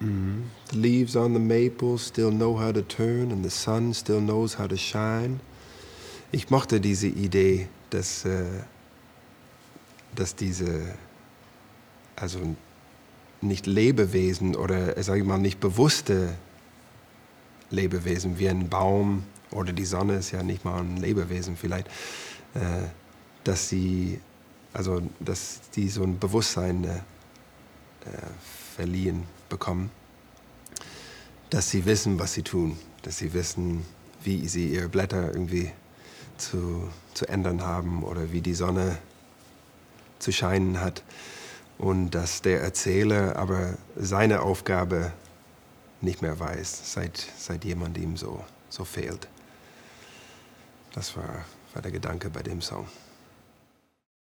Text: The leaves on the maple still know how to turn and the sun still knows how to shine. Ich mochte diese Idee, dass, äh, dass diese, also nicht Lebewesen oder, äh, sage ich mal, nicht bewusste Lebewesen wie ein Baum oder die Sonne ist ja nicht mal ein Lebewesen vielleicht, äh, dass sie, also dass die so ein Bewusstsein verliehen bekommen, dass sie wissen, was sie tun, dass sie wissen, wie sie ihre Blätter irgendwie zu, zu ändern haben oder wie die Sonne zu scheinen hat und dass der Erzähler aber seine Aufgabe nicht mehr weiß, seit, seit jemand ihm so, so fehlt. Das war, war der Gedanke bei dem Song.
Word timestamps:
The 0.00 0.76
leaves 0.76 1.16
on 1.16 1.32
the 1.32 1.40
maple 1.40 1.98
still 1.98 2.30
know 2.30 2.56
how 2.56 2.70
to 2.70 2.82
turn 2.82 3.32
and 3.32 3.44
the 3.44 3.50
sun 3.50 3.92
still 3.94 4.20
knows 4.20 4.54
how 4.54 4.68
to 4.68 4.76
shine. 4.76 5.40
Ich 6.30 6.50
mochte 6.50 6.80
diese 6.80 7.08
Idee, 7.08 7.68
dass, 7.90 8.24
äh, 8.24 8.44
dass 10.14 10.36
diese, 10.36 10.94
also 12.14 12.38
nicht 13.40 13.66
Lebewesen 13.66 14.54
oder, 14.54 14.96
äh, 14.96 15.02
sage 15.02 15.20
ich 15.20 15.26
mal, 15.26 15.38
nicht 15.38 15.58
bewusste 15.58 16.34
Lebewesen 17.70 18.38
wie 18.38 18.48
ein 18.48 18.68
Baum 18.68 19.24
oder 19.50 19.72
die 19.72 19.84
Sonne 19.84 20.16
ist 20.16 20.30
ja 20.30 20.42
nicht 20.44 20.64
mal 20.64 20.80
ein 20.80 20.98
Lebewesen 20.98 21.56
vielleicht, 21.56 21.88
äh, 22.54 22.86
dass 23.42 23.68
sie, 23.68 24.20
also 24.72 25.02
dass 25.18 25.60
die 25.74 25.88
so 25.88 26.04
ein 26.04 26.18
Bewusstsein 26.18 27.02
verliehen 28.76 29.24
bekommen, 29.48 29.90
dass 31.50 31.70
sie 31.70 31.86
wissen, 31.86 32.18
was 32.18 32.34
sie 32.34 32.42
tun, 32.42 32.78
dass 33.02 33.18
sie 33.18 33.32
wissen, 33.32 33.84
wie 34.22 34.48
sie 34.48 34.68
ihre 34.68 34.88
Blätter 34.88 35.28
irgendwie 35.32 35.72
zu, 36.36 36.88
zu 37.14 37.26
ändern 37.26 37.62
haben 37.62 38.02
oder 38.02 38.32
wie 38.32 38.40
die 38.40 38.54
Sonne 38.54 38.98
zu 40.18 40.32
scheinen 40.32 40.80
hat 40.80 41.02
und 41.78 42.10
dass 42.10 42.42
der 42.42 42.60
Erzähler 42.60 43.36
aber 43.36 43.78
seine 43.96 44.42
Aufgabe 44.42 45.12
nicht 46.00 46.22
mehr 46.22 46.38
weiß, 46.38 46.92
seit, 46.92 47.26
seit 47.38 47.64
jemand 47.64 47.98
ihm 47.98 48.16
so, 48.16 48.44
so 48.68 48.84
fehlt. 48.84 49.28
Das 50.92 51.16
war, 51.16 51.44
war 51.74 51.82
der 51.82 51.92
Gedanke 51.92 52.30
bei 52.30 52.42
dem 52.42 52.60
Song. 52.60 52.86